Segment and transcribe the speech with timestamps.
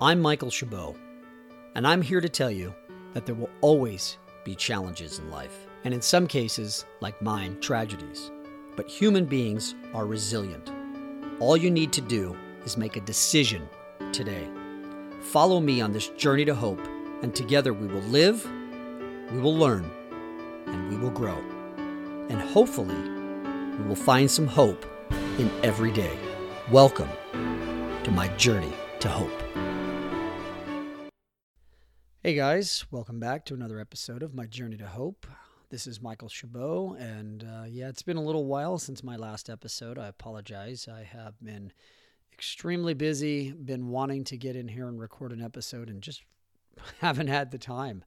[0.00, 0.94] I'm Michael Chabot,
[1.74, 2.72] and I'm here to tell you
[3.14, 8.30] that there will always be challenges in life, and in some cases, like mine, tragedies.
[8.76, 10.70] But human beings are resilient.
[11.40, 13.68] All you need to do is make a decision
[14.12, 14.46] today.
[15.20, 16.86] Follow me on this journey to hope,
[17.22, 18.48] and together we will live,
[19.32, 19.90] we will learn,
[20.66, 21.38] and we will grow.
[22.28, 22.94] And hopefully,
[23.76, 24.86] we will find some hope
[25.40, 26.16] in every day.
[26.70, 27.10] Welcome
[28.04, 29.47] to my journey to hope.
[32.28, 35.26] Hey guys, welcome back to another episode of My Journey to Hope.
[35.70, 39.48] This is Michael Chabot, and uh, yeah, it's been a little while since my last
[39.48, 39.98] episode.
[39.98, 40.86] I apologize.
[40.92, 41.72] I have been
[42.30, 46.20] extremely busy, been wanting to get in here and record an episode, and just
[46.98, 48.04] haven't had the time.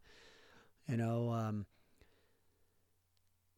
[0.88, 1.66] You know, um,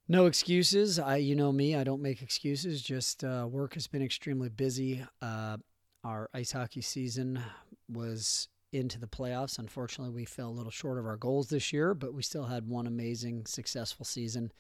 [0.07, 0.97] no excuses.
[0.97, 2.81] I, you know me, I don't make excuses.
[2.81, 5.05] Just uh, work has been extremely busy.
[5.21, 5.57] Uh,
[6.05, 7.41] our ice hockey season
[7.89, 9.59] was into the playoffs.
[9.59, 12.67] Unfortunately, we fell a little short of our goals this year, but we still had
[12.67, 14.51] one amazing, successful season.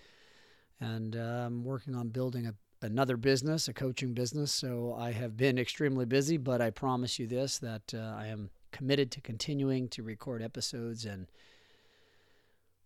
[0.79, 2.53] And I'm working on building a,
[2.85, 4.51] another business, a coaching business.
[4.51, 8.49] So I have been extremely busy, but I promise you this that uh, I am
[8.71, 11.27] committed to continuing to record episodes and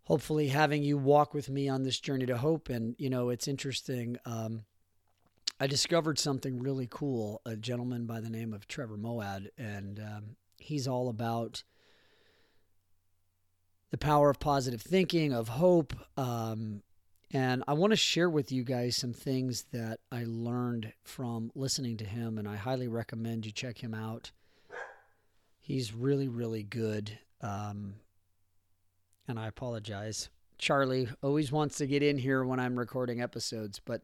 [0.03, 2.69] hopefully having you walk with me on this journey to hope.
[2.69, 4.17] And, you know, it's interesting.
[4.25, 4.63] Um,
[5.59, 7.41] I discovered something really cool.
[7.45, 10.23] A gentleman by the name of Trevor Moawad, and um,
[10.57, 11.63] he's all about
[13.91, 15.93] the power of positive thinking, of hope.
[16.17, 16.81] Um,
[17.31, 21.97] and I want to share with you guys some things that I learned from listening
[21.97, 24.31] to him, and I highly recommend you check him out.
[25.59, 27.17] He's really, really good.
[27.41, 27.95] Um,
[29.27, 30.29] and I apologize.
[30.57, 34.01] Charlie always wants to get in here when I'm recording episodes, but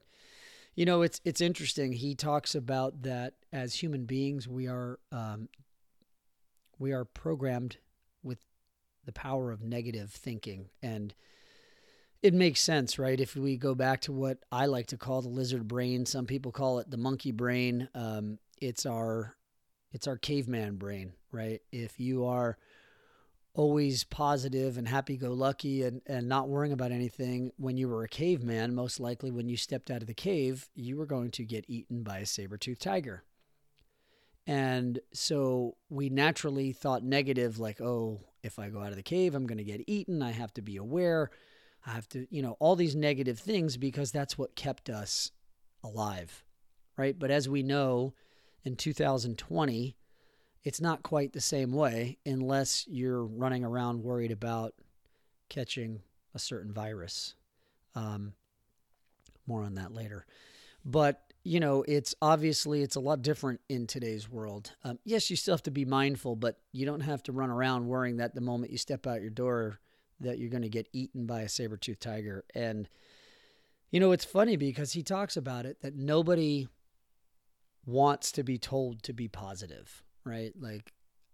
[0.76, 1.94] you know it's it's interesting.
[1.94, 5.50] He talks about that as human beings we are um,
[6.80, 7.78] we are programmed
[8.22, 8.40] with
[9.06, 11.14] the power of negative thinking and
[12.22, 13.20] it makes sense, right?
[13.20, 16.54] If we go back to what I like to call the lizard brain, some people
[16.54, 17.90] call it the monkey brain.
[17.94, 19.36] Um, it's our
[19.92, 21.62] it's our caveman brain, right?
[21.72, 22.58] If you are
[23.54, 28.04] always positive and happy go lucky and, and not worrying about anything when you were
[28.04, 31.44] a caveman, most likely when you stepped out of the cave, you were going to
[31.44, 33.24] get eaten by a saber toothed tiger.
[34.46, 39.36] And so we naturally thought negative, like, oh, if I go out of the cave,
[39.36, 40.22] I'm going to get eaten.
[40.22, 41.32] I have to be aware.
[41.86, 45.32] I have to, you know, all these negative things because that's what kept us
[45.84, 46.44] alive,
[46.98, 47.18] right?
[47.18, 48.14] But as we know,
[48.66, 49.96] in 2020,
[50.64, 54.74] it's not quite the same way unless you're running around worried about
[55.50, 56.02] catching
[56.34, 57.36] a certain virus.
[57.96, 58.34] Um,
[59.46, 60.26] more on that later.
[60.86, 64.72] But you know, it's obviously it's a lot different in today's world.
[64.84, 67.88] Um, yes, you still have to be mindful, but you don't have to run around
[67.88, 69.80] worrying that the moment you step out your door
[70.20, 72.46] that you're going to get eaten by a saber-toothed tiger.
[72.56, 72.88] And
[73.92, 76.68] you know, it's funny because he talks about it that nobody
[77.86, 80.54] wants to be told to be positive right?
[80.60, 80.94] Like,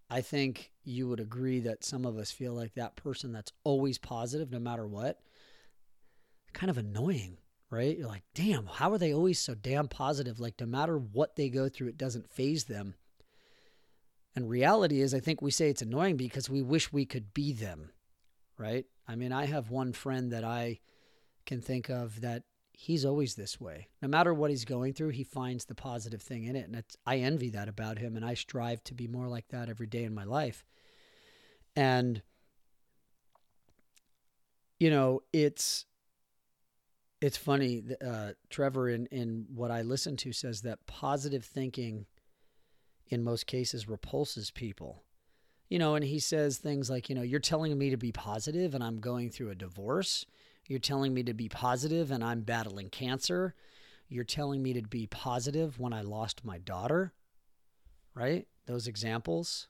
[0.10, 3.98] I think you would agree that some of us feel like that person that's always
[3.98, 5.20] positive no matter what,
[6.54, 7.38] kind of annoying,
[7.72, 7.98] right?
[7.98, 10.40] You're like, damn, how are they always so damn positive?
[10.40, 12.96] Like, no matter what they go through, it doesn't faze them.
[14.36, 17.52] And reality is, I think we say it's annoying because we wish we could be
[17.52, 17.92] them,
[18.58, 18.86] right?
[19.08, 20.80] I mean, I have one friend that I
[21.46, 23.90] can think of that he's always this way.
[24.02, 26.70] No matter what he's going through, he finds the positive thing in it.
[26.70, 28.16] And I envy that about him.
[28.16, 30.64] And I strive to be more like that every day in my life.
[31.76, 32.22] And,
[34.80, 35.86] you know, it's,
[37.22, 37.84] it's funny.
[38.06, 42.06] Uh, Trevor, in, in what I listen to, says that positive thinking
[43.08, 45.04] in most cases repulses people.
[45.68, 48.74] You know, and he says things like, you know, you're telling me to be positive
[48.74, 50.26] and I'm going through a divorce
[50.70, 53.56] you're telling me to be positive and I'm battling cancer.
[54.08, 57.12] You're telling me to be positive when I lost my daughter,
[58.14, 58.48] right?
[58.68, 59.68] Those examples.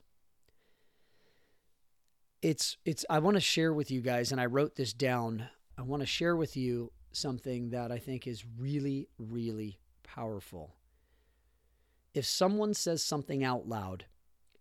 [2.41, 5.47] It's it's I want to share with you guys and I wrote this down.
[5.77, 10.75] I want to share with you something that I think is really really powerful.
[12.13, 14.05] If someone says something out loud,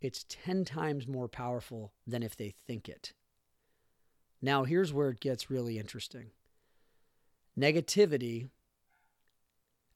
[0.00, 3.15] it's 10 times more powerful than if they think it.
[4.41, 6.31] Now, here's where it gets really interesting
[7.59, 8.51] negativity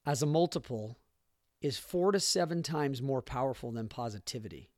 [0.04, 0.98] as a multiple
[1.60, 4.72] is four to seven times more powerful than positivity.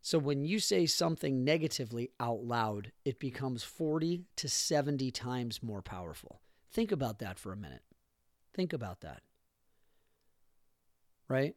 [0.00, 5.82] So when you say something negatively out loud, it becomes 40 to 70 times more
[5.82, 6.40] powerful.
[6.70, 7.82] Think about that for a minute.
[8.54, 9.22] Think about that.
[11.28, 11.54] Right?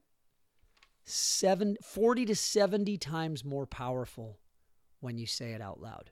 [1.05, 4.39] seven, 40 to 70 times more powerful
[4.99, 6.11] when you say it out loud.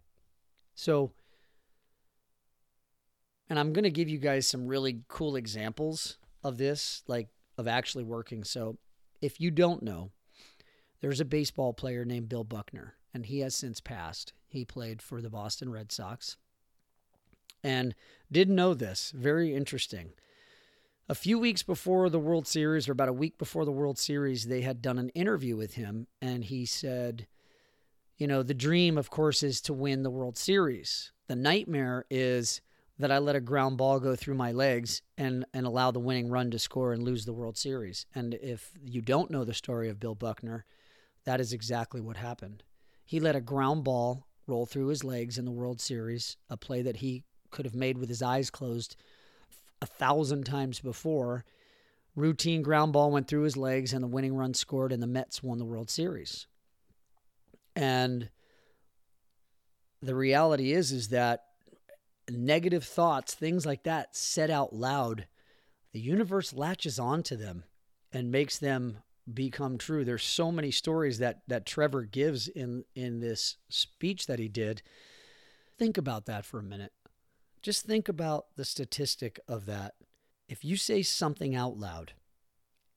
[0.75, 1.11] So,
[3.49, 7.67] and I'm going to give you guys some really cool examples of this, like of
[7.67, 8.43] actually working.
[8.43, 8.77] So,
[9.21, 10.11] if you don't know,
[11.01, 14.33] there's a baseball player named Bill Buckner, and he has since passed.
[14.47, 16.37] He played for the Boston Red Sox.
[17.63, 17.95] And
[18.31, 19.11] didn't know this.
[19.15, 20.11] Very interesting.
[21.07, 24.45] A few weeks before the World Series, or about a week before the World Series,
[24.45, 27.25] they had done an interview with him, and he said,
[28.17, 31.11] You know, the dream, of course, is to win the World Series.
[31.27, 32.61] The nightmare is
[32.99, 36.29] that I let a ground ball go through my legs and, and allow the winning
[36.29, 38.05] run to score and lose the World Series.
[38.13, 40.65] And if you don't know the story of Bill Buckner,
[41.25, 42.63] that is exactly what happened.
[43.05, 46.81] He let a ground ball roll through his legs in the World Series, a play
[46.81, 48.95] that he could have made with his eyes closed
[49.81, 51.45] a thousand times before.
[52.15, 55.41] Routine ground ball went through his legs and the winning run scored, and the Mets
[55.41, 56.47] won the World Series.
[57.75, 58.29] And
[60.01, 61.45] the reality is, is that
[62.29, 65.27] negative thoughts, things like that, said out loud,
[65.93, 67.63] the universe latches onto them
[68.11, 68.97] and makes them
[69.33, 70.03] become true.
[70.03, 74.81] There's so many stories that that Trevor gives in in this speech that he did.
[75.77, 76.91] Think about that for a minute.
[77.61, 79.95] Just think about the statistic of that.
[80.47, 82.13] If you say something out loud,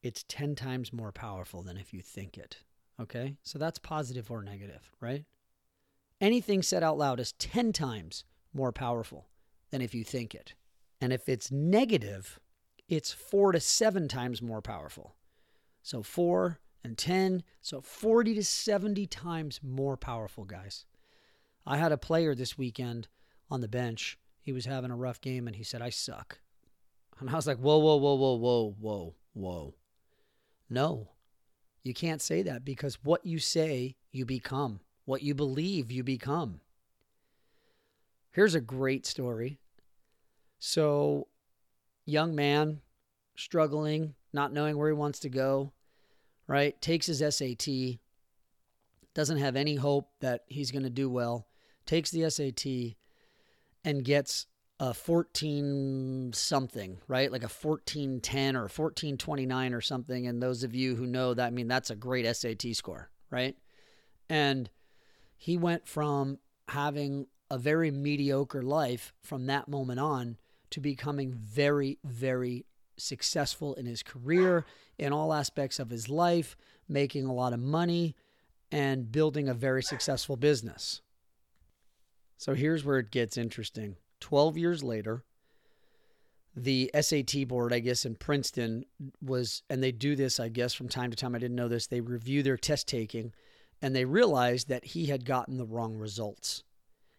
[0.03, 2.59] it's 10 times more powerful than if you think it.
[3.00, 3.37] Okay?
[3.43, 5.25] So that's positive or negative, right?
[6.20, 8.25] Anything said out loud is 10 times
[8.55, 9.26] more powerful
[9.70, 10.55] than if you think it.
[11.00, 12.38] And if it's negative,
[12.88, 15.17] it's four to seven times more powerful.
[15.82, 20.85] So four and 10, so 40 to 70 times more powerful, guys.
[21.67, 23.09] I had a player this weekend
[23.50, 24.19] on the bench.
[24.42, 26.40] He was having a rough game and he said, I suck.
[27.20, 29.74] And I was like, whoa, whoa, whoa, whoa, whoa, whoa, whoa.
[30.68, 31.08] No,
[31.82, 34.80] you can't say that because what you say, you become.
[35.04, 36.60] What you believe, you become.
[38.32, 39.58] Here's a great story.
[40.58, 41.28] So,
[42.04, 42.80] young man,
[43.36, 45.72] struggling, not knowing where he wants to go,
[46.46, 46.80] right?
[46.80, 47.98] Takes his SAT,
[49.14, 51.46] doesn't have any hope that he's going to do well,
[51.84, 52.96] takes the SAT
[53.84, 54.46] and gets
[54.81, 57.31] a 14 something, right?
[57.31, 60.26] Like a 1410 or 1429 or something.
[60.26, 63.56] And those of you who know that, I mean, that's a great SAT score, right?
[64.29, 64.70] And
[65.37, 66.38] he went from
[66.69, 70.37] having a very mediocre life from that moment on
[70.70, 72.64] to becoming very, very
[72.96, 74.64] successful in his career,
[74.99, 76.56] in all aspects of his life,
[76.88, 78.17] making a lot of money,
[78.70, 81.02] and building a very successful business.
[82.42, 83.94] So here's where it gets interesting.
[84.18, 85.22] 12 years later,
[86.56, 88.84] the SAT board, I guess, in Princeton
[89.24, 91.36] was, and they do this, I guess, from time to time.
[91.36, 91.86] I didn't know this.
[91.86, 93.32] They review their test taking
[93.80, 96.64] and they realized that he had gotten the wrong results.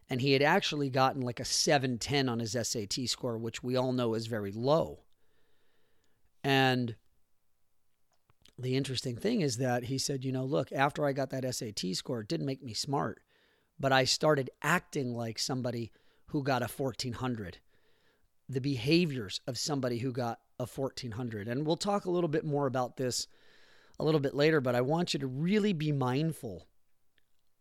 [0.10, 3.94] And he had actually gotten like a 710 on his SAT score, which we all
[3.94, 5.00] know is very low.
[6.44, 6.98] And
[8.60, 11.96] the interesting thing is that he said, you know, look, after I got that SAT
[11.96, 13.22] score, it didn't make me smart,
[13.80, 15.92] but I started acting like somebody
[16.28, 17.60] who got a 1400.
[18.50, 21.48] The behaviors of somebody who got a 1400.
[21.48, 23.28] And we'll talk a little bit more about this
[24.00, 26.68] a little bit later, but I want you to really be mindful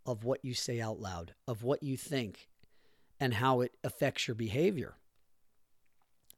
[0.07, 2.49] of what you say out loud, of what you think,
[3.21, 4.95] and how it affects your behavior.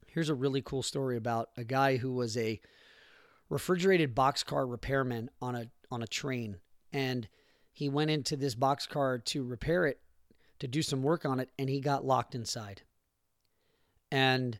[0.07, 2.61] Here's a really cool story about a guy who was a
[3.49, 6.57] refrigerated boxcar repairman on a on a train
[6.93, 7.28] and
[7.75, 10.00] he went into this boxcar to repair it
[10.61, 12.83] to do some work on it and he got locked inside.
[14.12, 14.59] And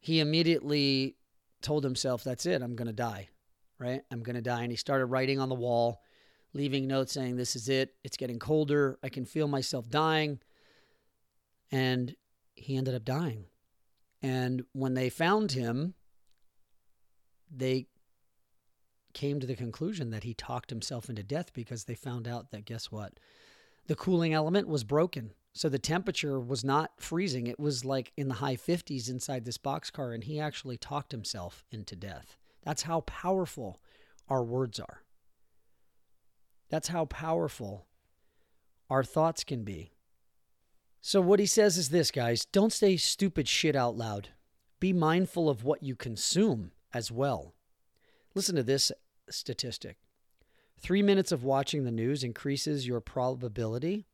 [0.00, 1.16] he immediately
[1.62, 3.30] told himself that's it, I'm going to die.
[3.78, 4.02] Right?
[4.10, 6.02] I'm going to die and he started writing on the wall,
[6.52, 7.94] leaving notes saying this is it.
[8.04, 8.98] It's getting colder.
[9.02, 10.40] I can feel myself dying.
[11.72, 12.14] And
[12.54, 13.46] he ended up dying.
[14.22, 15.94] And when they found him,
[17.50, 17.88] they
[19.14, 22.64] came to the conclusion that he talked himself into death because they found out that
[22.64, 23.14] guess what?
[23.86, 25.32] The cooling element was broken.
[25.52, 27.46] So the temperature was not freezing.
[27.46, 31.64] It was like in the high 50s inside this boxcar, and he actually talked himself
[31.70, 32.36] into death.
[32.64, 33.80] That's how powerful
[34.28, 35.02] our words are.
[36.70, 37.86] That's how powerful
[38.90, 39.92] our thoughts can be.
[41.00, 44.30] So, what he says is this, guys don't say stupid shit out loud.
[44.80, 47.54] Be mindful of what you consume as well.
[48.34, 48.90] Listen to this
[49.30, 49.96] statistic
[50.84, 54.06] three minutes of watching the news increases your probability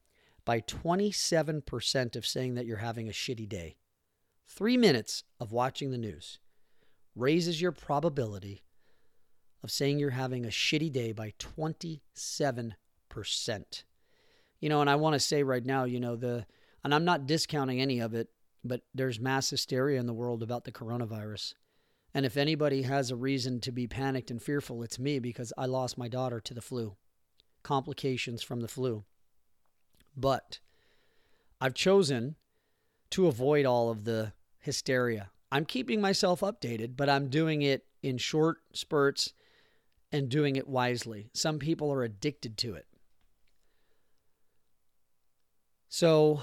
[0.45, 3.77] by 27% of saying that you're having a shitty day.
[4.47, 6.39] Three minutes of watching the news
[7.15, 8.63] raises your probability
[9.63, 12.73] of saying you're having a shitty day by 27%.
[14.61, 16.47] You know, and I want to say right now, you know, the,
[16.85, 18.29] and I'm not discounting any of it,
[18.65, 21.55] but there's mass hysteria in the world about the coronavirus.
[22.13, 25.67] And if anybody has a reason to be panicked and fearful, it's me because I
[25.67, 26.97] lost my daughter to the flu,
[27.63, 29.05] complications from the flu.
[30.17, 30.59] But
[31.61, 32.37] I've chosen
[33.11, 35.31] to avoid all of the hysteria.
[35.53, 39.33] I'm keeping myself updated, but I'm doing it in short spurts
[40.13, 41.31] and doing it wisely.
[41.33, 42.87] Some people are addicted to it.
[45.89, 46.43] So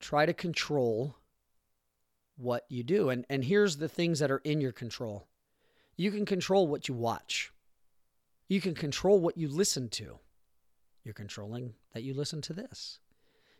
[0.00, 1.16] try to control
[2.36, 3.10] what you do.
[3.10, 5.26] And, and here's the things that are in your control
[5.96, 7.52] you can control what you watch,
[8.48, 10.18] you can control what you listen to.
[11.04, 12.98] You're controlling that you listen to this.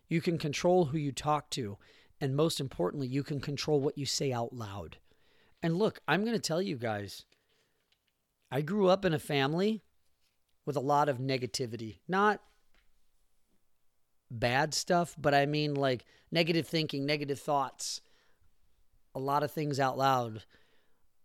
[0.08, 1.76] You can control who you talk to.
[2.20, 4.96] And most importantly, you can control what you say out loud.
[5.62, 7.24] And look, I'm going to tell you guys,
[8.50, 9.82] I grew up in a family
[10.64, 11.98] with a lot of negativity.
[12.08, 12.40] Not
[14.30, 18.00] bad stuff, but I mean like negative thinking, negative thoughts,
[19.14, 20.42] a lot of things out loud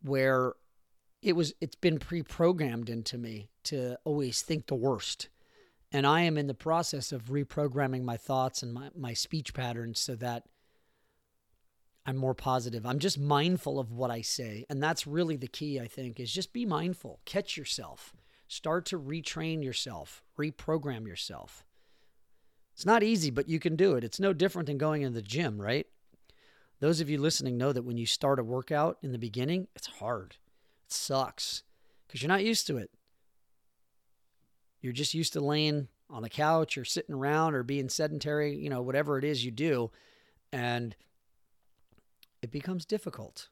[0.01, 0.53] where
[1.21, 5.29] it was it's been pre-programmed into me to always think the worst.
[5.91, 9.99] And i am in the process of reprogramming my thoughts and my, my speech patterns
[9.99, 10.43] so that
[12.05, 12.85] i'm more positive.
[12.85, 14.65] I'm just mindful of what i say.
[14.69, 17.19] And that's really the key i think is just be mindful.
[17.25, 18.13] Catch yourself.
[18.47, 20.23] Start to retrain yourself.
[20.39, 21.65] Reprogram yourself.
[22.73, 24.03] It's not easy but you can do it.
[24.03, 25.87] It's no different than going in the gym right
[26.79, 29.87] those of you listening know that when you start a workout in the beginning, it's
[29.87, 30.37] hard.
[30.85, 31.63] It sucks
[32.07, 32.89] because you're not used to it.
[34.81, 38.69] You're just used to laying on the couch or sitting around or being sedentary, you
[38.69, 39.91] know, whatever it is you do.
[40.53, 40.95] And
[42.41, 43.49] it becomes difficult.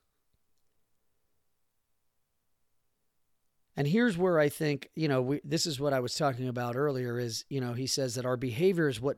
[3.76, 6.76] And here's where I think, you know, we, this is what I was talking about
[6.76, 9.18] earlier is, you know, he says that our behavior is what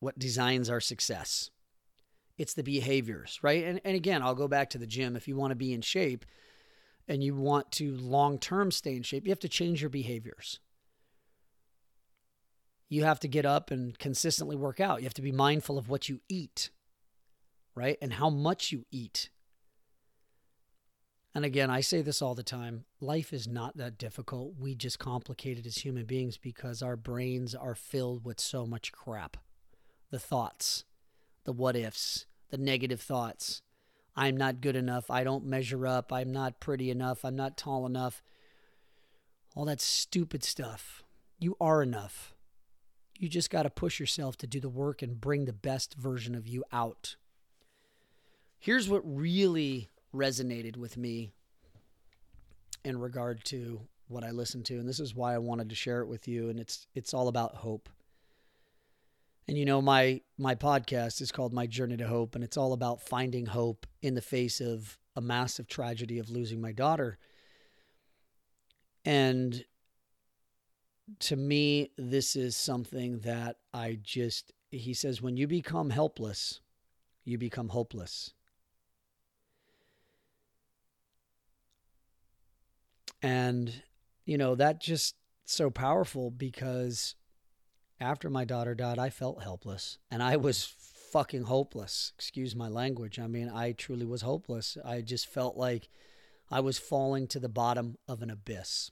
[0.00, 1.50] what designs our success
[2.36, 3.64] it's the behaviors, right?
[3.64, 5.16] And, and again, I'll go back to the gym.
[5.16, 6.24] If you want to be in shape
[7.06, 10.58] and you want to long term stay in shape, you have to change your behaviors.
[12.88, 15.00] You have to get up and consistently work out.
[15.00, 16.70] You have to be mindful of what you eat,
[17.74, 17.98] right?
[18.02, 19.30] And how much you eat.
[21.34, 24.54] And again, I say this all the time life is not that difficult.
[24.58, 28.92] We just complicate it as human beings because our brains are filled with so much
[28.92, 29.36] crap.
[30.10, 30.84] The thoughts,
[31.44, 33.62] the what ifs, the negative thoughts.
[34.16, 35.10] I'm not good enough.
[35.10, 36.12] I don't measure up.
[36.12, 37.24] I'm not pretty enough.
[37.24, 38.22] I'm not tall enough.
[39.54, 41.02] All that stupid stuff.
[41.38, 42.34] You are enough.
[43.18, 46.34] You just got to push yourself to do the work and bring the best version
[46.34, 47.16] of you out.
[48.58, 51.32] Here's what really resonated with me
[52.84, 56.00] in regard to what I listened to and this is why I wanted to share
[56.00, 57.88] it with you and it's it's all about hope.
[59.46, 62.72] And you know, my my podcast is called My Journey to Hope, and it's all
[62.72, 67.18] about finding hope in the face of a massive tragedy of losing my daughter.
[69.04, 69.64] And
[71.20, 76.60] to me, this is something that I just he says, when you become helpless,
[77.24, 78.32] you become hopeless.
[83.22, 83.82] And,
[84.26, 87.14] you know, that just so powerful because
[88.00, 92.12] after my daughter died, I felt helpless and I was fucking hopeless.
[92.16, 93.18] Excuse my language.
[93.18, 94.76] I mean, I truly was hopeless.
[94.84, 95.88] I just felt like
[96.50, 98.90] I was falling to the bottom of an abyss.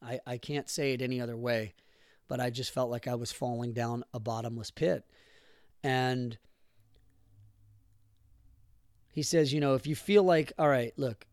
[0.00, 1.74] I, I can't say it any other way,
[2.28, 5.04] but I just felt like I was falling down a bottomless pit.
[5.82, 6.38] And
[9.10, 11.26] he says, you know, if you feel like, all right, look,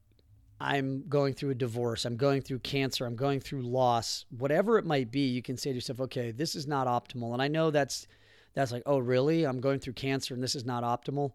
[0.61, 4.85] I'm going through a divorce, I'm going through cancer, I'm going through loss, whatever it
[4.85, 7.33] might be, you can say to yourself, okay, this is not optimal.
[7.33, 8.05] And I know that's
[8.53, 9.43] that's like, oh really?
[9.43, 11.31] I'm going through cancer and this is not optimal.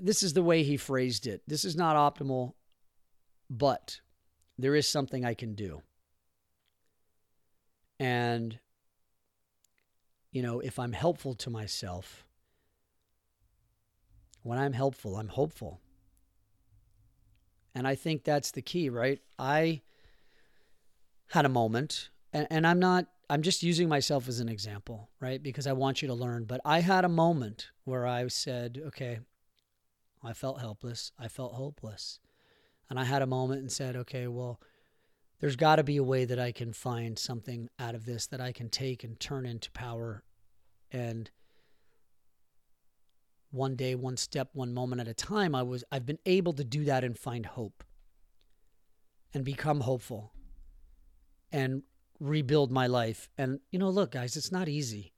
[0.00, 1.42] This is the way he phrased it.
[1.48, 2.52] This is not optimal,
[3.48, 4.00] but
[4.58, 5.82] there is something I can do.
[7.98, 8.60] And
[10.30, 12.24] you know, if I'm helpful to myself,
[14.44, 15.80] when I'm helpful, I'm hopeful.
[17.80, 19.22] And I think that's the key, right?
[19.38, 19.80] I
[21.28, 25.42] had a moment, and, and I'm not, I'm just using myself as an example, right?
[25.42, 26.44] Because I want you to learn.
[26.44, 29.20] But I had a moment where I said, okay,
[30.22, 31.12] I felt helpless.
[31.18, 32.20] I felt hopeless.
[32.90, 34.60] And I had a moment and said, okay, well,
[35.40, 38.42] there's got to be a way that I can find something out of this that
[38.42, 40.22] I can take and turn into power
[40.92, 41.30] and
[43.50, 46.64] one day, one step, one moment at a time, I was I've been able to
[46.64, 47.84] do that and find hope.
[49.32, 50.32] and become hopeful
[51.52, 51.82] and
[52.18, 53.28] rebuild my life.
[53.38, 55.12] And, you know, look, guys, it's not easy.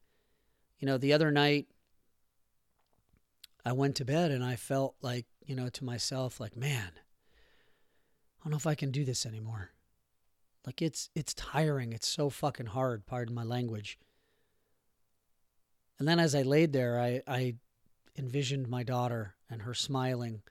[0.78, 1.66] You know, the other night
[3.64, 6.92] I went to bed and I felt like, you know, to myself, like, man,
[8.40, 9.70] I don't know if I can do this anymore.
[10.66, 11.92] Like it's it's tiring.
[11.92, 13.98] It's so fucking hard, pardon my language.
[15.98, 17.54] And then as I laid there, I, I
[18.16, 20.42] envisioned my daughter and her smiling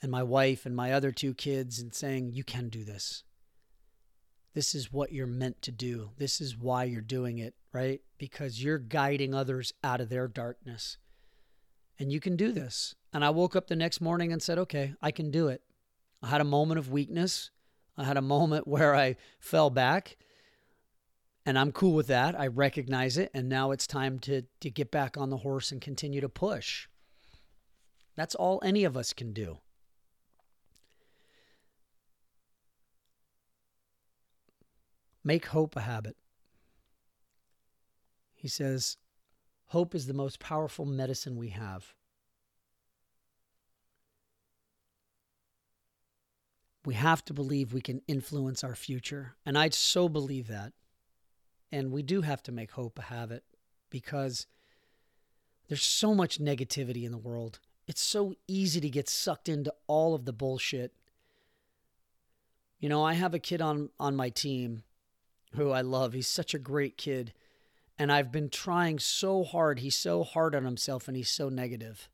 [0.00, 3.24] and my wife and my other two kids and saying, You can do this.
[4.54, 6.10] This is what you're meant to do.
[6.16, 8.00] This is why you're doing it, right?
[8.16, 10.98] Because you're guiding others out of their darkness.
[11.98, 12.94] And you can do this.
[13.12, 15.62] And I woke up the next morning and said, Okay, I can do it.
[16.22, 17.50] I had a moment of weakness.
[17.96, 20.16] I had a moment where I fell back.
[21.48, 22.38] And I'm cool with that.
[22.38, 23.30] I recognize it.
[23.32, 26.88] And now it's time to, to get back on the horse and continue to push.
[28.16, 29.56] That's all any of us can do.
[35.24, 36.18] Make hope a habit.
[38.34, 38.98] He says,
[39.68, 41.94] Hope is the most powerful medicine we have.
[46.84, 49.36] We have to believe we can influence our future.
[49.46, 50.74] And I so believe that.
[51.70, 53.44] And we do have to make hope a habit
[53.90, 54.46] because
[55.68, 57.60] there's so much negativity in the world.
[57.86, 60.92] It's so easy to get sucked into all of the bullshit.
[62.80, 64.82] You know, I have a kid on on my team
[65.54, 66.12] who I love.
[66.12, 67.32] He's such a great kid.
[67.98, 69.80] And I've been trying so hard.
[69.80, 72.08] He's so hard on himself and he's so negative.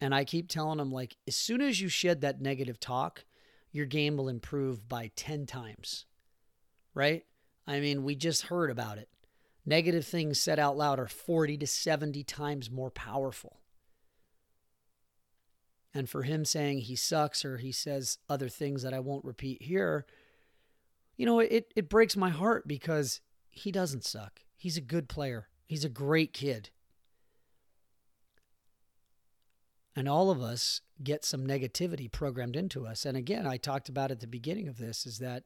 [0.00, 3.24] And I keep telling him, like, as soon as you shed that negative talk,
[3.72, 6.06] your game will improve by 10 times.
[6.94, 7.24] Right?
[7.70, 9.08] I mean, we just heard about it.
[9.64, 13.60] Negative things said out loud are 40 to 70 times more powerful.
[15.94, 19.62] And for him saying he sucks or he says other things that I won't repeat
[19.62, 20.04] here,
[21.16, 24.40] you know, it, it breaks my heart because he doesn't suck.
[24.56, 26.70] He's a good player, he's a great kid.
[29.94, 33.04] And all of us get some negativity programmed into us.
[33.04, 35.44] And again, I talked about at the beginning of this is that,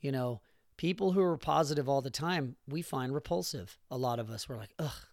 [0.00, 0.40] you know,
[0.76, 3.78] people who are positive all the time, we find repulsive.
[3.90, 5.06] A lot of us, we're like, ugh,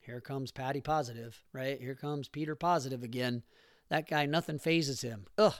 [0.00, 1.80] here comes Patty positive, right?
[1.80, 3.42] Here comes Peter positive again.
[3.88, 5.26] That guy, nothing fazes him.
[5.38, 5.54] Ugh.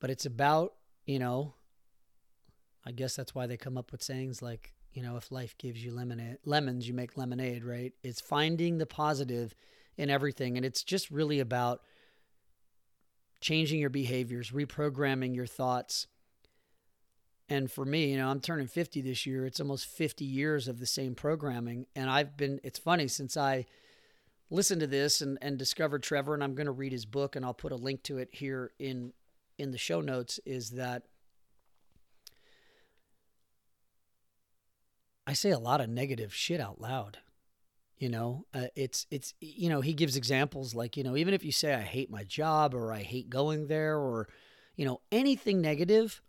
[0.00, 1.54] But it's about, you know,
[2.86, 5.84] I guess that's why they come up with sayings like, you know, if life gives
[5.84, 7.92] you lemonade, lemons, you make lemonade, right?
[8.02, 9.54] It's finding the positive
[9.96, 10.56] in everything.
[10.56, 11.82] And it's just really about
[13.40, 16.06] changing your behaviors, reprogramming your thoughts.
[17.48, 19.44] And for me, you know, I'm turning 50 this year.
[19.46, 21.86] It's almost 50 years of the same programming.
[21.96, 23.66] And I've been, it's funny, since I
[24.50, 27.44] listened to this and, and discovered Trevor, and I'm going to read his book, and
[27.44, 29.12] I'll put a link to it here in
[29.58, 31.02] in the show notes, is that
[35.26, 37.18] I say a lot of negative shit out loud.
[38.00, 41.44] You know, uh, it's it's you know he gives examples like you know even if
[41.44, 44.26] you say I hate my job or I hate going there or
[44.74, 46.22] you know anything negative,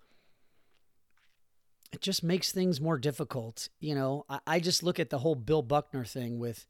[1.91, 3.69] it just makes things more difficult.
[3.79, 6.67] You know, I, I just look at the whole Bill Buckner thing with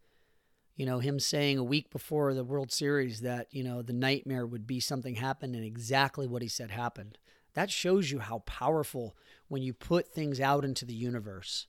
[0.75, 4.47] you know, him saying a week before the World Series that, you know, the nightmare
[4.47, 7.19] would be something happened and exactly what he said happened.
[7.53, 9.15] That shows you how powerful
[9.47, 11.67] when you put things out into the universe.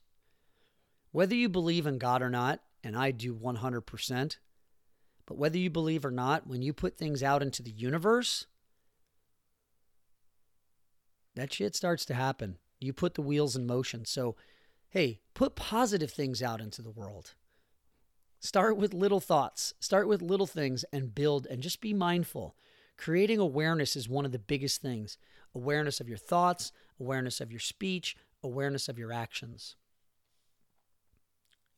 [1.11, 4.37] Whether you believe in God or not, and I do 100%,
[5.27, 8.47] but whether you believe or not, when you put things out into the universe,
[11.35, 12.59] that shit starts to happen.
[12.81, 14.05] You put the wheels in motion.
[14.05, 14.37] So,
[14.91, 17.35] hey, put positive things out into the world.
[18.41, 22.57] Start with little thoughts, start with little things and build and just be mindful.
[22.99, 25.17] Creating awareness is one of the biggest things
[25.55, 29.77] awareness of your thoughts, awareness of your speech, awareness of your actions.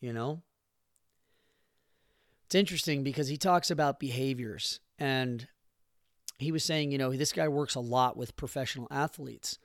[0.01, 0.43] You know?
[2.47, 5.49] It's interesting because he talks about behaviors and
[6.39, 9.59] he was saying, you know, this guy works a lot with professional athletes.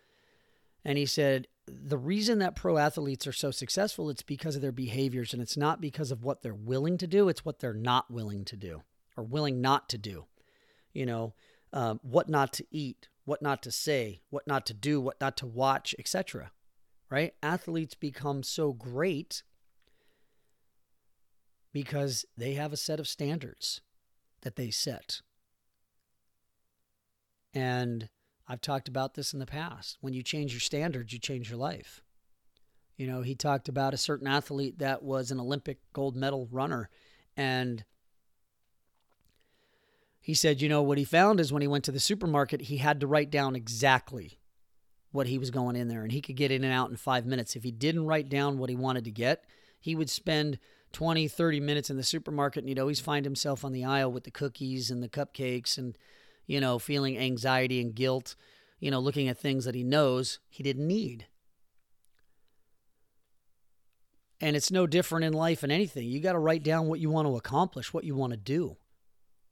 [0.86, 4.72] And he said, the reason that pro athletes are so successful it's because of their
[4.72, 8.10] behaviors and it's not because of what they're willing to do it's what they're not
[8.10, 8.82] willing to do
[9.16, 10.26] or willing not to do
[10.94, 11.34] you know
[11.74, 15.38] uh, what not to eat what not to say what not to do what not
[15.38, 16.52] to watch etc
[17.10, 19.44] right athletes become so great
[21.72, 23.82] because they have a set of standards
[24.42, 25.22] that they set
[27.54, 28.10] and
[28.48, 29.98] I've talked about this in the past.
[30.02, 32.02] When you change your standards, you change your life.
[32.98, 36.90] You know, he talked about a certain athlete that was an Olympic gold medal runner
[37.38, 37.86] and
[40.22, 42.78] he said, you know, what he found is when he went to the supermarket, he
[42.78, 44.40] had to write down exactly
[45.12, 47.26] what he was going in there and he could get in and out in five
[47.26, 47.56] minutes.
[47.56, 49.46] If he didn't write down what he wanted to get,
[49.80, 50.60] he would spend
[50.94, 54.24] 20, 30 minutes in the supermarket and he'd always find himself on the aisle with
[54.24, 55.98] the cookies and the cupcakes and,
[56.48, 58.36] you know, feeling anxiety and guilt,
[58.80, 61.28] you know, looking at things that he knows he didn't need.
[64.42, 66.08] And it's no different in life and anything.
[66.08, 68.78] You got to write down what you want to accomplish, what you want to do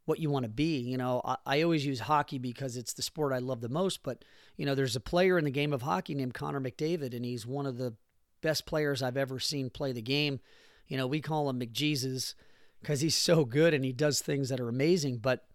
[0.08, 0.80] what you want to be.
[0.80, 4.04] You know, I, I, always use hockey because it's the sport I love the most.
[4.04, 4.24] But
[4.56, 7.46] you know, there's a player in the game of hockey named Connor McDavid, and he's
[7.46, 7.94] one of the
[8.42, 10.40] best players I've ever seen play the game.
[10.88, 12.34] You know, we call him McJesus
[12.82, 15.18] because he's so good and he does things that are amazing.
[15.18, 15.46] But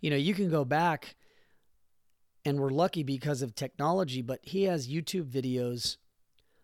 [0.00, 1.14] you know, you can go back,
[2.44, 4.22] and we're lucky because of technology.
[4.22, 5.96] But he has YouTube videos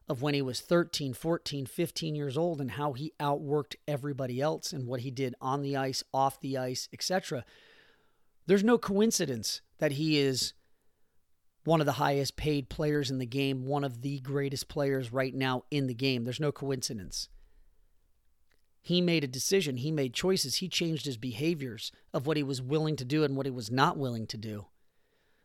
[0.08, 4.72] of when he was 13, 14, 15 years old and how he outworked everybody else
[4.72, 7.44] and what he did on the ice, off the ice, etc.
[8.46, 10.54] There's no coincidence that he is
[11.64, 15.34] one of the highest paid players in the game, one of the greatest players right
[15.34, 16.24] now in the game.
[16.24, 17.28] There's no coincidence.
[18.82, 22.62] He made a decision, he made choices, he changed his behaviors of what he was
[22.62, 24.66] willing to do and what he was not willing to do.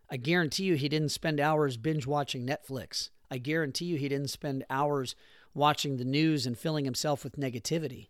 [0.09, 3.09] I guarantee you he didn't spend hours binge watching Netflix.
[3.31, 5.15] I guarantee you he didn't spend hours
[5.53, 8.09] watching the news and filling himself with negativity.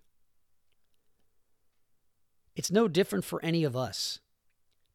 [2.55, 4.19] It's no different for any of us.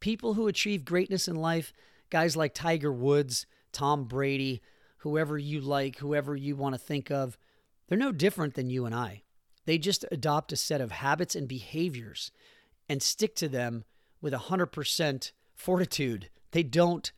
[0.01, 1.73] People who achieve greatness in life,
[2.11, 4.62] guys like Tiger Woods, Tom Brady,
[4.99, 7.37] whoever you like, whoever you want to think of,
[7.88, 9.23] they're no different than you and I.
[9.68, 12.33] They just adopt a set of habits and behaviors
[12.88, 13.85] and stick to them
[14.22, 16.31] with 100% fortitude.
[16.52, 17.12] They don't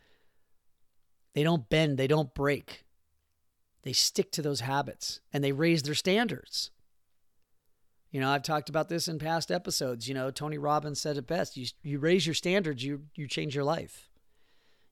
[1.33, 2.85] they don't bend, they don't break.
[3.85, 6.73] They stick to those habits and they raise their standards.
[8.11, 10.09] You know, I've talked about this in past episodes.
[10.09, 11.57] You know, Tony Robbins said it best.
[11.57, 14.10] You you raise your standards, you you change your life.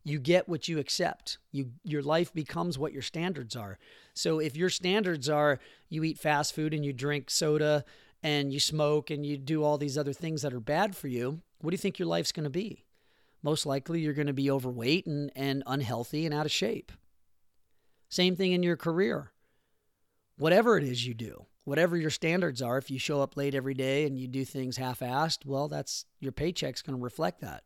[0.05, 1.39] You get what you accept.
[1.53, 3.79] You your life becomes what your standards are.
[4.15, 5.59] So if your standards are
[5.89, 7.85] you eat fast food and you drink soda
[8.23, 11.41] and you smoke and you do all these other things that are bad for you,
[11.61, 12.85] what do you think your life's going to be?
[13.43, 16.91] Most likely you're going to be overweight and, and unhealthy and out of shape.
[18.09, 19.33] Same thing in your career.
[20.39, 23.75] Whatever it is you do, whatever your standards are, if you show up late every
[23.75, 27.65] day and you do things half assed, well, that's your paycheck's going to reflect that.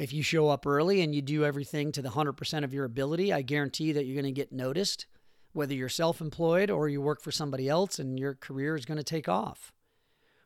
[0.00, 3.34] If you show up early and you do everything to the 100% of your ability,
[3.34, 5.04] I guarantee that you're going to get noticed,
[5.52, 8.96] whether you're self employed or you work for somebody else and your career is going
[8.96, 9.74] to take off.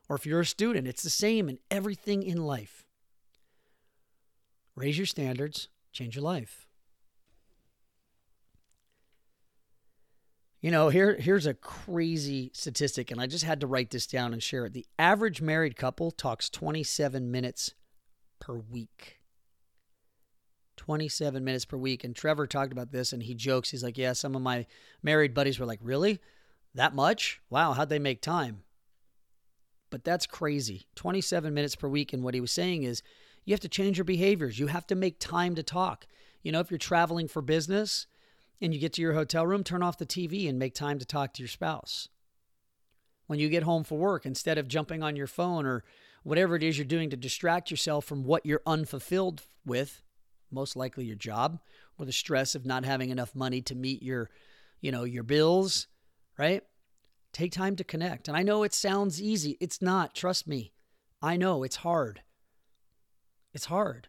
[0.09, 2.85] Or if you're a student, it's the same in everything in life.
[4.75, 6.67] Raise your standards, change your life.
[10.59, 14.33] You know, here here's a crazy statistic, and I just had to write this down
[14.33, 14.73] and share it.
[14.73, 17.73] The average married couple talks 27 minutes
[18.41, 19.21] per week.
[20.77, 22.03] 27 minutes per week.
[22.03, 23.71] And Trevor talked about this and he jokes.
[23.71, 24.65] He's like, Yeah, some of my
[25.01, 26.19] married buddies were like, Really?
[26.73, 27.41] That much?
[27.49, 28.63] Wow, how'd they make time?
[29.89, 30.87] But that's crazy.
[30.95, 32.11] 27 minutes per week.
[32.11, 33.01] And what he was saying is,
[33.45, 34.59] you have to change your behaviors.
[34.59, 36.07] You have to make time to talk.
[36.41, 38.07] You know, if you're traveling for business,
[38.61, 41.05] and you get to your hotel room, turn off the TV and make time to
[41.05, 42.09] talk to your spouse.
[43.27, 45.83] When you get home for work, instead of jumping on your phone or
[46.23, 50.01] whatever it is you're doing to distract yourself from what you're unfulfilled with,
[50.55, 51.59] most likely your job
[51.99, 54.29] or the stress of not having enough money to meet your,
[54.81, 55.87] you know, your bills,
[56.39, 56.63] right?
[57.31, 58.27] Take time to connect.
[58.27, 59.57] And I know it sounds easy.
[59.59, 60.73] It's not, trust me.
[61.21, 62.21] I know it's hard.
[63.53, 64.07] It's hard.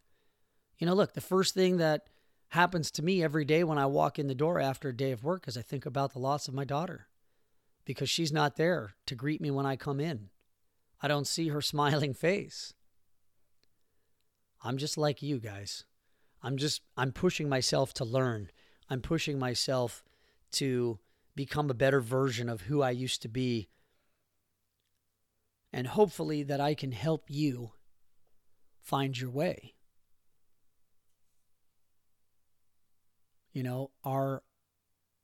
[0.78, 2.08] You know, look, the first thing that
[2.48, 5.24] happens to me every day when I walk in the door after a day of
[5.24, 7.08] work is I think about the loss of my daughter
[7.84, 10.30] because she's not there to greet me when I come in.
[11.02, 12.74] I don't see her smiling face.
[14.62, 15.84] I'm just like you guys.
[16.42, 18.50] I'm just I'm pushing myself to learn.
[18.88, 20.04] I'm pushing myself
[20.52, 20.98] to
[21.34, 23.68] become a better version of who I used to be.
[25.72, 27.72] And hopefully that I can help you
[28.80, 29.74] find your way.
[33.52, 34.42] You know, our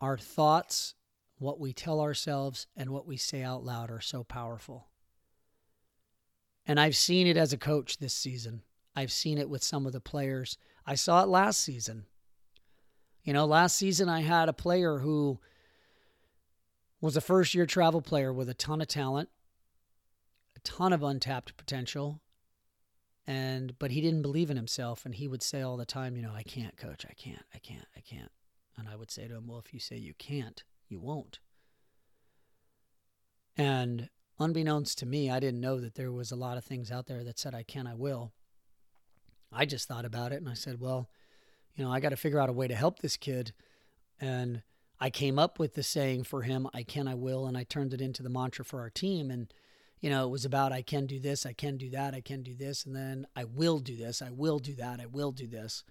[0.00, 0.94] our thoughts,
[1.38, 4.88] what we tell ourselves and what we say out loud are so powerful.
[6.66, 8.62] And I've seen it as a coach this season.
[8.94, 10.58] I've seen it with some of the players.
[10.86, 12.06] I saw it last season.
[13.22, 15.38] You know, last season I had a player who
[17.00, 19.28] was a first year travel player with a ton of talent,
[20.56, 22.20] a ton of untapped potential,
[23.26, 26.22] and but he didn't believe in himself and he would say all the time you
[26.22, 28.32] know i can't coach i can't i can't i can't
[28.76, 31.38] and i would say to him well if you say you can't you won't
[33.56, 37.06] and unbeknownst to me, I didn't know that there was a lot of things out
[37.06, 38.32] there that said I can, I will.
[39.52, 41.08] I just thought about it and I said, well,
[41.74, 43.52] you know, I got to figure out a way to help this kid.
[44.20, 44.62] And
[45.00, 47.94] I came up with the saying for him, I can, I will, and I turned
[47.94, 49.30] it into the mantra for our team.
[49.30, 49.52] And,
[50.00, 52.42] you know, it was about I can do this, I can do that, I can
[52.42, 55.46] do this, and then I will do this, I will do that, I will do
[55.46, 55.84] this.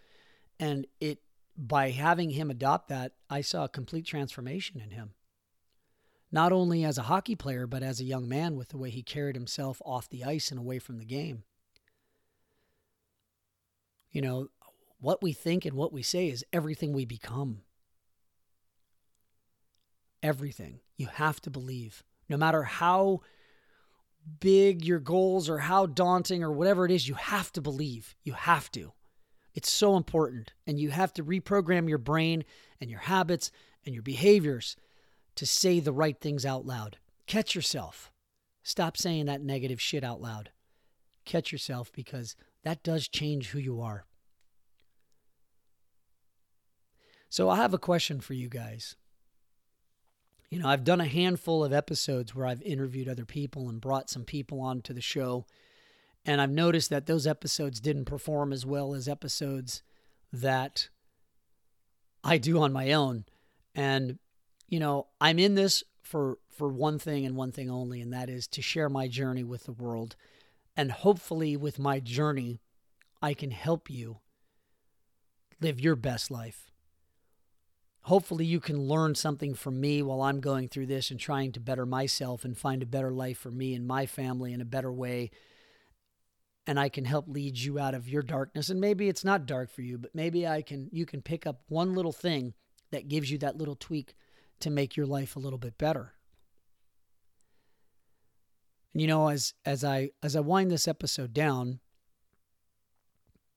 [0.60, 1.20] And it
[1.58, 5.14] by having him adopt that, I saw a complete transformation in him.
[6.32, 9.04] Not only as a hockey player, but as a young man with the way he
[9.04, 11.44] carried himself off the ice and away from the game.
[14.12, 14.48] You know,
[15.00, 17.62] what we think and what we say is everything we become.
[20.22, 20.80] Everything.
[20.98, 22.04] You have to believe.
[22.30, 23.22] No matter how
[24.40, 28.16] big your goals or how daunting or whatever it is, you have to believe.
[28.24, 28.94] You have to.
[29.54, 30.54] It's so important.
[30.68, 32.44] And you have to reprogram your brain
[32.80, 33.52] and your habits
[33.86, 34.76] and your behaviors
[35.36, 36.98] to say the right things out loud.
[37.26, 38.12] Catch yourself.
[38.64, 40.52] Stop saying that negative shit out loud.
[41.26, 44.06] Catch yourself because that does change who you are.
[47.30, 48.96] So, I have a question for you guys.
[50.50, 54.10] You know, I've done a handful of episodes where I've interviewed other people and brought
[54.10, 55.46] some people onto the show
[56.26, 59.82] and I've noticed that those episodes didn't perform as well as episodes
[60.32, 60.90] that
[62.24, 63.26] I do on my own.
[63.74, 64.20] And,
[64.68, 68.30] you know, I'm in this for for one thing and one thing only, and that
[68.30, 70.16] is to share my journey with the world.
[70.76, 72.62] And hopefully with my journey,
[73.22, 74.20] I can help you
[75.60, 76.72] live your best life.
[78.06, 81.60] Hopefully, you can learn something from me while I'm going through this and trying to
[81.60, 84.92] better myself and find a better life for me and my family in a better
[84.92, 85.30] way
[86.68, 88.70] and I can help lead you out of your darkness.
[88.70, 91.62] And maybe it's not dark for you, but maybe I can you can pick up
[91.68, 92.54] one little thing
[92.92, 94.16] that gives you that little tweak
[94.60, 96.14] to make your life a little bit better.
[98.94, 101.80] And you know, as as I as I wind this episode down,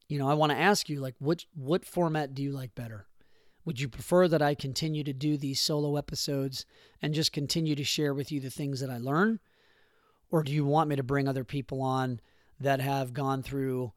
[0.09, 3.07] you know, I want to ask you like what what format do you like better?
[3.65, 6.67] Would you prefer that I continue to do these solo episodes
[7.01, 9.41] and just continue to share with you the things that I learn?
[10.31, 12.21] Or do you want me to bring other people on
[12.61, 13.93] that have gone through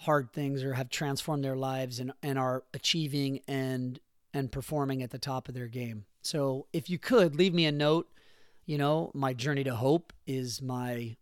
[0.00, 4.00] hard things or have transformed their lives and, and are achieving and
[4.32, 6.04] and performing at the top of their game.
[6.22, 8.08] So if you could leave me a note,
[8.66, 11.16] you know, my journey to hope is my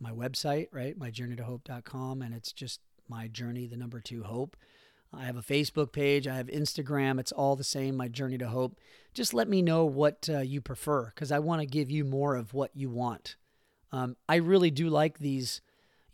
[0.00, 0.98] my website, right?
[0.98, 4.56] myjourneytohope.com and it's just my journey the number 2 hope.
[5.12, 8.48] I have a Facebook page, I have Instagram, it's all the same, my journey to
[8.48, 8.76] hope.
[9.14, 12.34] Just let me know what uh, you prefer cuz I want to give you more
[12.34, 13.36] of what you want.
[13.92, 15.60] Um, I really do like these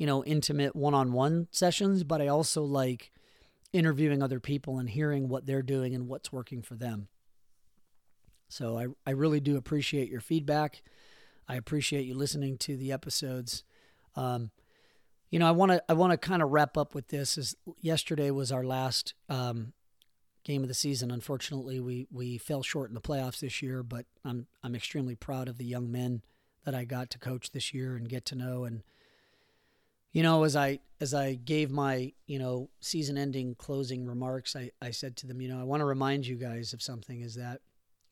[0.00, 3.12] you know, intimate one on one sessions, but I also like
[3.74, 7.08] interviewing other people and hearing what they're doing and what's working for them.
[8.50, 10.82] So I, I really do appreciate your feedback.
[11.48, 13.64] I appreciate you listening to the episodes.
[14.16, 14.50] Um,
[15.30, 17.38] you know, I want to I want to kind of wrap up with this.
[17.38, 19.72] As yesterday was our last um,
[20.44, 21.10] game of the season.
[21.10, 25.48] Unfortunately, we we fell short in the playoffs this year, but I'm I'm extremely proud
[25.48, 26.22] of the young men
[26.64, 28.82] that I got to coach this year and get to know and
[30.12, 34.70] you know, as I as I gave my, you know, season ending closing remarks, I,
[34.82, 37.36] I said to them, you know, I want to remind you guys of something is
[37.36, 37.60] that,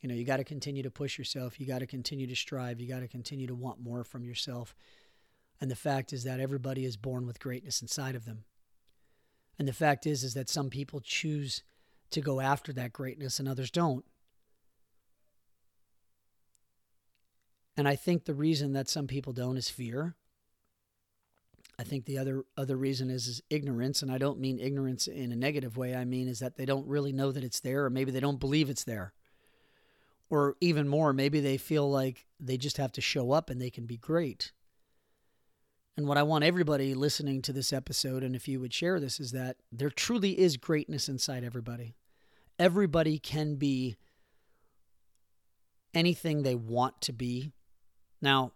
[0.00, 1.58] you know, you got to continue to push yourself.
[1.58, 2.80] You got to continue to strive.
[2.80, 4.74] You got to continue to want more from yourself.
[5.60, 8.44] And the fact is that everybody is born with greatness inside of them.
[9.58, 11.64] And the fact is is that some people choose
[12.10, 14.04] to go after that greatness and others don't.
[17.76, 20.16] And I think the reason that some people don't is fear.
[21.78, 25.30] I think the other other reason is is ignorance, and I don't mean ignorance in
[25.30, 25.94] a negative way.
[25.94, 28.40] I mean is that they don't really know that it's there, or maybe they don't
[28.40, 29.12] believe it's there,
[30.30, 33.70] or even more, maybe they feel like they just have to show up and they
[33.70, 34.52] can be great.
[35.96, 39.18] And what I want everybody listening to this episode, and if you would share this,
[39.18, 41.96] is that there truly is greatness inside everybody.
[42.58, 43.96] Everybody can be
[45.94, 47.52] anything they want to be.
[48.22, 48.52] Now,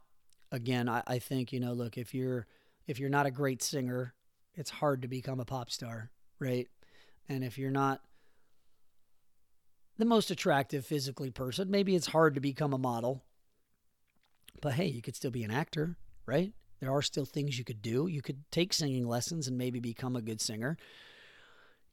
[0.52, 2.46] again, I, I think you know, look, if you're
[2.86, 4.14] if you're not a great singer,
[4.54, 6.68] it's hard to become a pop star, right?
[7.28, 8.02] And if you're not
[10.02, 13.22] the most attractive physically person, maybe it's hard to become a model.
[14.60, 16.52] But hey, you could still be an actor, right?
[16.80, 18.08] There are still things you could do.
[18.08, 20.76] You could take singing lessons and maybe become a good singer.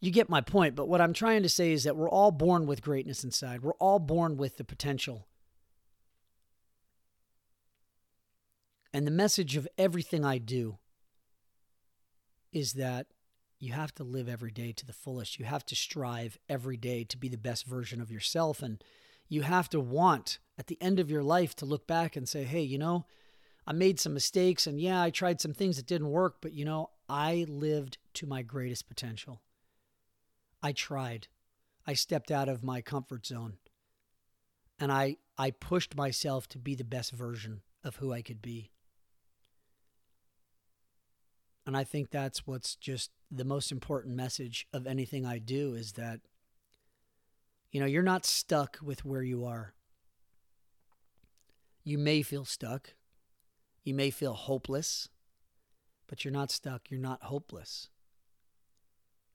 [0.01, 2.65] You get my point, but what I'm trying to say is that we're all born
[2.65, 3.61] with greatness inside.
[3.61, 5.27] We're all born with the potential.
[8.91, 10.79] And the message of everything I do
[12.51, 13.05] is that
[13.59, 15.37] you have to live every day to the fullest.
[15.37, 18.61] You have to strive every day to be the best version of yourself.
[18.61, 18.81] And
[19.27, 22.43] you have to want at the end of your life to look back and say,
[22.43, 23.05] hey, you know,
[23.67, 26.65] I made some mistakes and yeah, I tried some things that didn't work, but you
[26.65, 29.41] know, I lived to my greatest potential.
[30.63, 31.27] I tried.
[31.85, 33.57] I stepped out of my comfort zone.
[34.79, 38.71] And I I pushed myself to be the best version of who I could be.
[41.69, 45.91] And I think that's what's just the most important message of anything I do is
[45.91, 46.19] that
[47.71, 49.75] you know, you're not stuck with where you are.
[51.84, 52.95] You may feel stuck.
[53.84, 55.10] You may feel hopeless,
[56.08, 56.89] but you're not stuck.
[56.89, 57.89] You're not hopeless.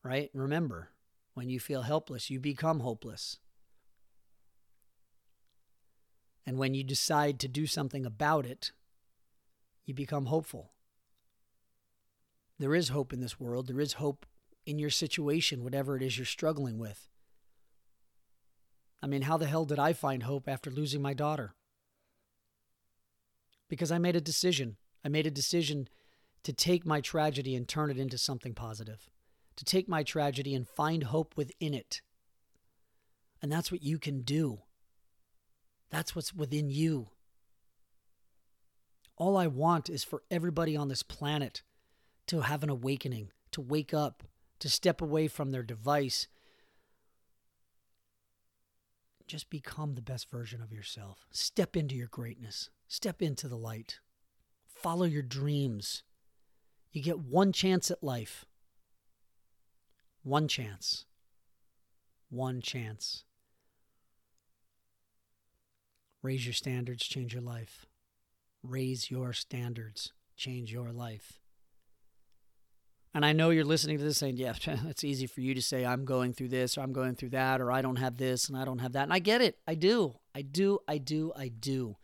[0.03, 0.29] Right?
[0.35, 0.89] Remember,
[1.35, 3.39] when you feel helpless, you become hopeless.
[6.45, 8.73] And when you decide to do something about it,
[9.85, 10.73] you become hopeful.
[12.59, 13.67] There is hope in this world.
[13.67, 14.27] There is hope
[14.67, 17.09] in your situation, whatever it is you're struggling with.
[19.03, 21.55] I mean, how the hell did I find hope after losing my daughter?
[23.69, 24.77] Because I made a decision.
[25.05, 25.89] I made a decision
[26.45, 29.11] to take my tragedy and turn it into something positive,
[29.57, 32.01] to take my tragedy and find hope within it.
[33.43, 34.61] And that's what you can do.
[35.91, 37.09] That's what's within you.
[39.17, 41.63] All I want is for everybody on this planet
[42.27, 44.23] to have an awakening, to wake up,
[44.61, 46.29] to step away from their device.
[49.27, 51.27] Just become the best version of yourself.
[51.31, 52.71] Step into your greatness.
[52.89, 54.01] Step into the light.
[54.67, 56.03] Follow your dreams.
[56.93, 58.45] You get one chance at life.
[60.23, 61.07] One chance.
[62.31, 63.25] One chance.
[66.23, 67.85] Raise your standards, change your life.
[68.63, 71.39] Raise your standards, change your life.
[73.15, 75.87] And I know you're listening to this saying, yeah, it's easy for you to say,
[75.87, 78.59] I'm going through this, or I'm going through that, or I don't have this, and
[78.59, 79.05] I don't have that.
[79.05, 79.59] And I get it.
[79.67, 80.17] I do.
[80.35, 80.81] I do.
[80.89, 81.33] I do.
[81.37, 81.97] I do.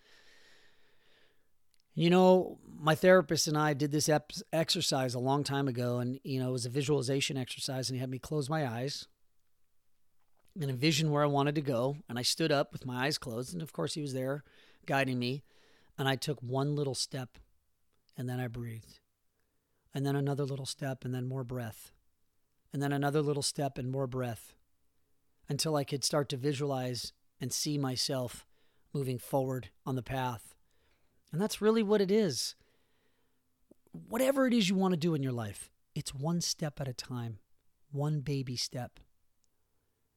[1.97, 6.21] You know, my therapist and I did this ep- exercise a long time ago, and,
[6.23, 9.09] you know, it was a visualization exercise, and he had me close my eyes
[10.59, 11.97] and envision where I wanted to go.
[12.09, 13.53] And I stood up with my eyes closed.
[13.53, 14.45] And of course, he was there
[14.87, 15.43] guiding me.
[15.99, 17.39] And I took one little step
[18.17, 19.00] and then I breathed.
[19.95, 21.93] And then another little step and then more breath.
[22.73, 24.55] And then another little step and more breath
[25.49, 28.47] until I could start to visualize and see myself
[28.93, 30.55] moving forward on the path.
[31.33, 32.55] And that's really what it is.
[33.93, 36.93] Whatever it is you want to do in your life, it's one step at a
[36.93, 37.39] time,
[37.91, 39.01] one baby step.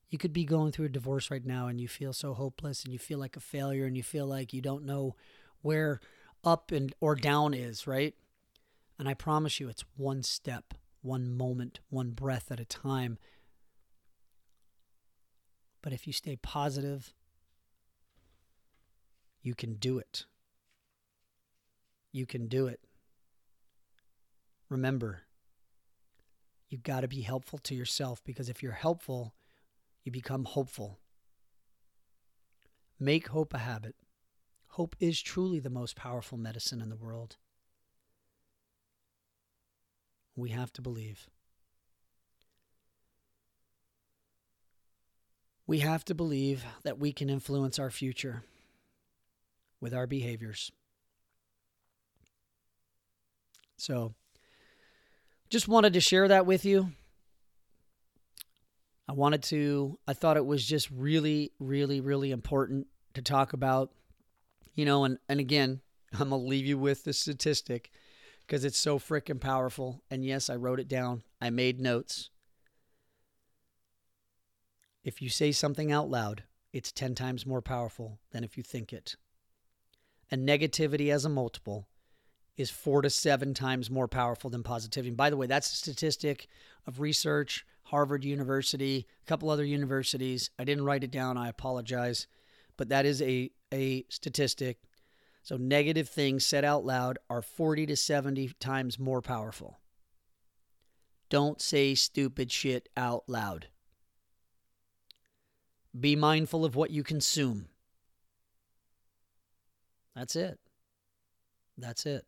[0.10, 2.94] You could be going through a divorce right now and you feel so hopeless and
[2.94, 5.16] you feel like a failure and you feel like you don't know
[5.62, 6.00] where
[6.44, 8.14] up and or down is, right?
[8.98, 13.18] And I promise you it's one step, one moment, one breath at a time.
[15.82, 17.14] But if you stay positive,
[19.42, 20.26] you can do it.
[22.12, 22.80] You can do it.
[24.70, 25.24] Remember,
[26.70, 29.36] you've got to be helpful to yourself because if you're helpful,
[30.04, 31.00] you become hopeful.
[33.00, 33.96] Make hope a habit.
[34.70, 37.38] Hope is truly the most powerful medicine in the world.
[40.36, 41.28] We have to believe.
[45.66, 48.44] We have to believe that we can influence our future
[49.80, 50.72] with our behaviors.
[53.78, 54.14] So,
[55.50, 56.92] just wanted to share that with you.
[59.08, 63.92] I wanted to, I thought it was just really, really, really important to talk about,
[64.74, 65.82] you know, and, and again,
[66.14, 67.92] I'm going to leave you with the statistic
[68.46, 70.02] because it's so freaking powerful.
[70.10, 72.30] And yes, I wrote it down, I made notes.
[75.04, 78.94] If you say something out loud, it's 10 times more powerful than if you think
[78.94, 79.16] it.
[80.32, 81.88] And negativity as a multiple
[82.56, 85.10] is four to seven times more powerful than positivity.
[85.10, 86.48] And by the way, that's a statistic
[86.88, 90.50] of research Harvard University, a couple other universities.
[90.58, 91.38] I didn't write it down.
[91.38, 92.28] I apologize.
[92.78, 94.80] But that is a, a statistic.
[95.44, 99.80] So negative things said out loud are 40 to 70 times more powerful.
[101.30, 103.68] Don't say stupid shit out loud.
[105.98, 107.68] Be mindful of what you consume.
[110.16, 110.60] That's it.
[111.78, 112.26] That's it.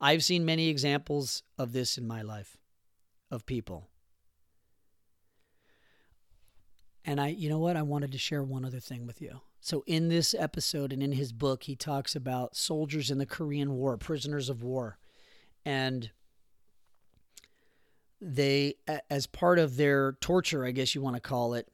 [0.00, 2.56] I've seen many examples of this in my life
[3.30, 3.88] of people
[7.06, 7.76] And I, you know what?
[7.76, 9.40] I wanted to share one other thing with you.
[9.66, 13.74] So, in this episode and in his book, he talks about soldiers in the Korean
[13.74, 14.96] War, prisoners of war.
[15.64, 16.08] And
[18.20, 18.74] they,
[19.10, 21.66] as part of their torture, I guess you want to call it,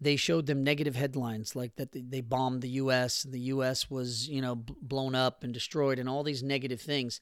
[0.00, 4.42] they showed them negative headlines like that they bombed the US the US was, you
[4.42, 7.20] know, blown up and destroyed and all these negative things.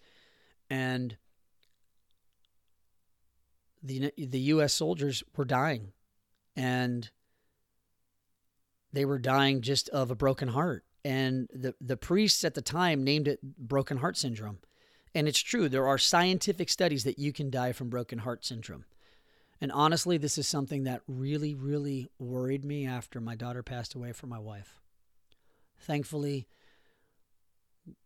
[0.70, 1.18] And
[3.82, 5.92] the the US soldiers were dying
[6.56, 7.10] and
[8.92, 10.84] they were dying just of a broken heart.
[11.04, 14.58] And the the priests at the time named it broken heart syndrome.
[15.14, 18.84] And it's true, there are scientific studies that you can die from broken heart syndrome.
[19.60, 24.12] And honestly, this is something that really, really worried me after my daughter passed away
[24.12, 24.80] from my wife.
[25.80, 26.46] Thankfully,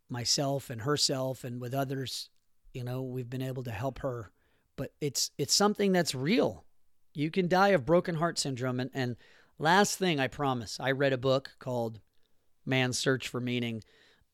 [0.08, 2.30] myself and herself and with others,
[2.72, 4.30] you know, we've been able to help her.
[4.76, 6.64] But it's it's something that's real.
[7.12, 8.80] You can die of broken heart syndrome.
[8.80, 9.16] And, and
[9.58, 12.00] last thing I promise, I read a book called
[12.66, 13.82] Man's Search for Meaning.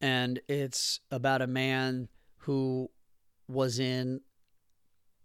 [0.01, 2.09] And it's about a man
[2.39, 2.91] who
[3.49, 4.21] was in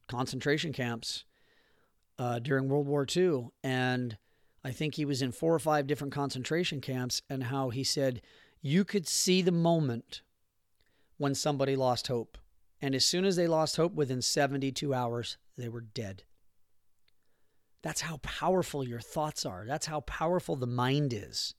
[0.08, 1.24] concentration camps
[2.20, 3.50] uh, during World War II.
[3.64, 4.18] And
[4.64, 8.22] I think he was in four or five different concentration camps, and how he said,
[8.62, 10.24] You could see the moment
[11.18, 12.38] when somebody lost hope.
[12.82, 16.24] And as soon as they lost hope, within 72 hours, they were dead.
[17.86, 19.64] That's how powerful your thoughts are.
[19.68, 21.54] That's how powerful the mind is.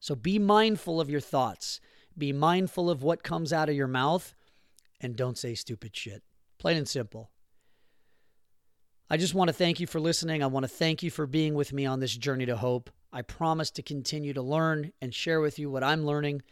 [0.00, 1.80] So be mindful of your thoughts.
[2.18, 4.34] Be mindful of what comes out of your mouth
[5.00, 6.24] and don't say stupid shit.
[6.58, 7.30] Plain and simple.
[9.08, 10.42] I just want to thank you for listening.
[10.42, 12.90] I want to thank you for being with me on this journey to hope.
[13.12, 16.42] I promise to continue to learn and share with you what I'm learning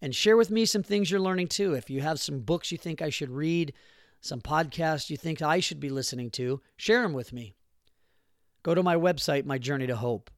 [0.00, 1.74] and share with me some things you're learning too.
[1.74, 3.72] If you have some books you think I should read,
[4.20, 7.54] some podcasts you think I should be listening to, share them with me.
[8.62, 10.30] Go to my website, My Journey to Hope.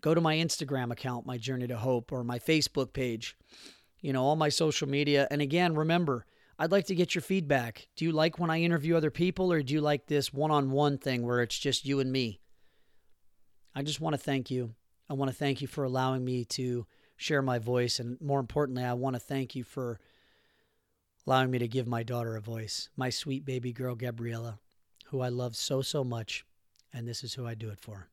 [0.00, 3.36] Go to my Instagram account, My Journey to Hope, or my Facebook page,
[4.00, 5.26] you know, all my social media.
[5.30, 6.24] And again, remember,
[6.58, 7.86] I'd like to get your feedback.
[7.96, 10.70] Do you like when I interview other people, or do you like this one on
[10.70, 12.40] one thing where it's just you and me?
[13.74, 14.74] I just want to thank you.
[15.08, 16.86] I want to thank you for allowing me to
[17.16, 18.00] share my voice.
[18.00, 20.00] And more importantly, I want to thank you for
[21.26, 24.58] allowing me to give my daughter a voice, my sweet baby girl, Gabriella,
[25.06, 26.44] who I love so, so much.
[26.92, 28.08] And this is who I do it for.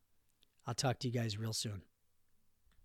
[0.66, 1.82] I'll talk to you guys real soon.